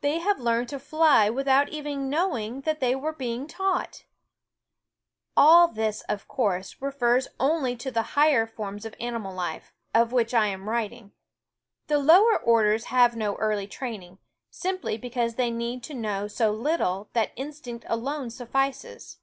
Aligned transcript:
they 0.00 0.20
have 0.20 0.38
learned 0.38 0.68
to 0.68 0.78
fly 0.78 1.28
without 1.28 1.68
even 1.70 2.08
knowing 2.08 2.60
that 2.60 2.78
they 2.78 2.94
were 2.94 3.16
All 5.36 5.66
this, 5.66 6.02
of 6.02 6.28
course, 6.28 6.80
refers 6.80 7.26
only 7.40 7.74
to 7.74 7.90
the 7.90 8.02
higher 8.14 8.46
forms 8.46 8.84
of 8.84 8.94
animal 9.00 9.34
life, 9.34 9.72
of 9.92 10.12
which 10.12 10.32
I 10.32 10.46
am 10.46 10.68
writing. 10.68 11.10
The 11.88 11.98
lower 11.98 12.38
orders 12.38 12.84
have 12.94 13.16
no 13.16 13.34
early 13.38 13.66
training, 13.66 14.18
sim 14.50 14.78
ply 14.78 14.98
because 14.98 15.34
they 15.34 15.50
need 15.50 15.82
to 15.82 15.94
know 15.94 16.28
so 16.28 16.52
little 16.52 17.08
that 17.14 17.32
instinct 17.34 17.84
alone 17.88 18.30
suffices. 18.30 19.18